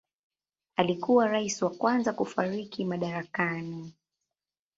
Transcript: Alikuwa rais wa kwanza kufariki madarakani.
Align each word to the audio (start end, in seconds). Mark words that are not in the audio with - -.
Alikuwa 0.75 1.27
rais 1.27 1.61
wa 1.61 1.69
kwanza 1.69 2.13
kufariki 2.13 2.85
madarakani. 2.85 3.93